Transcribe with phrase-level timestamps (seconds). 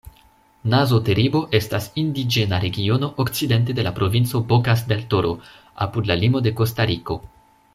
[0.73, 5.35] Nazo-Teribo estas indiĝena regiono okcidente de la provinco Bokas-del-Toro,
[5.87, 7.21] apud la limo de Kostariko.